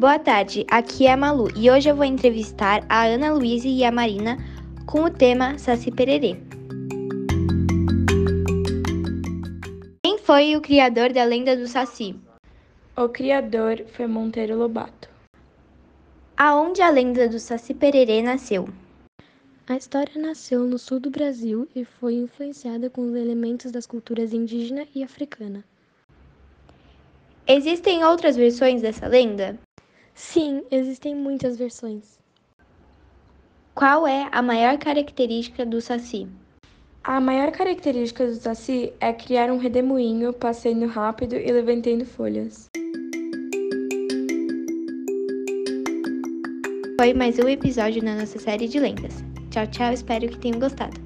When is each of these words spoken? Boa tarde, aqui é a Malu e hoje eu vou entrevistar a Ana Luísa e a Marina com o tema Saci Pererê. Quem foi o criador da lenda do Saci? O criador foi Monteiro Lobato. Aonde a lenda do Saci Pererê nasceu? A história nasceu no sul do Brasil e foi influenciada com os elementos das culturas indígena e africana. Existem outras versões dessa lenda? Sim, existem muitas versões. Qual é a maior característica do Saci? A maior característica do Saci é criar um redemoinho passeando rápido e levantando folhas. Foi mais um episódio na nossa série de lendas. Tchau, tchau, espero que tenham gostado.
Boa 0.00 0.18
tarde, 0.18 0.64
aqui 0.70 1.06
é 1.06 1.12
a 1.12 1.16
Malu 1.16 1.48
e 1.54 1.70
hoje 1.70 1.90
eu 1.90 1.94
vou 1.94 2.06
entrevistar 2.06 2.82
a 2.88 3.04
Ana 3.04 3.34
Luísa 3.34 3.68
e 3.68 3.84
a 3.84 3.92
Marina 3.92 4.38
com 4.86 5.02
o 5.02 5.10
tema 5.10 5.58
Saci 5.58 5.90
Pererê. 5.90 6.38
Quem 10.02 10.16
foi 10.16 10.56
o 10.56 10.62
criador 10.62 11.12
da 11.12 11.22
lenda 11.24 11.54
do 11.54 11.66
Saci? 11.66 12.16
O 12.96 13.10
criador 13.10 13.84
foi 13.92 14.06
Monteiro 14.06 14.56
Lobato. 14.56 15.10
Aonde 16.34 16.80
a 16.80 16.88
lenda 16.88 17.28
do 17.28 17.38
Saci 17.38 17.74
Pererê 17.74 18.22
nasceu? 18.22 18.70
A 19.68 19.76
história 19.76 20.18
nasceu 20.18 20.60
no 20.60 20.78
sul 20.78 20.98
do 20.98 21.10
Brasil 21.10 21.68
e 21.76 21.84
foi 21.84 22.14
influenciada 22.14 22.88
com 22.88 23.02
os 23.02 23.14
elementos 23.14 23.70
das 23.70 23.86
culturas 23.86 24.32
indígena 24.32 24.86
e 24.94 25.04
africana. 25.04 25.62
Existem 27.46 28.02
outras 28.02 28.34
versões 28.34 28.80
dessa 28.80 29.06
lenda? 29.06 29.58
Sim, 30.20 30.62
existem 30.70 31.16
muitas 31.16 31.56
versões. 31.56 32.20
Qual 33.74 34.06
é 34.06 34.28
a 34.30 34.42
maior 34.42 34.76
característica 34.76 35.64
do 35.64 35.80
Saci? 35.80 36.28
A 37.02 37.18
maior 37.18 37.50
característica 37.50 38.26
do 38.26 38.34
Saci 38.34 38.92
é 39.00 39.14
criar 39.14 39.50
um 39.50 39.56
redemoinho 39.56 40.34
passeando 40.34 40.86
rápido 40.86 41.34
e 41.36 41.50
levantando 41.50 42.04
folhas. 42.04 42.68
Foi 46.98 47.14
mais 47.14 47.38
um 47.38 47.48
episódio 47.48 48.04
na 48.04 48.14
nossa 48.14 48.38
série 48.38 48.68
de 48.68 48.78
lendas. 48.78 49.24
Tchau, 49.50 49.66
tchau, 49.68 49.90
espero 49.90 50.28
que 50.28 50.38
tenham 50.38 50.60
gostado. 50.60 51.00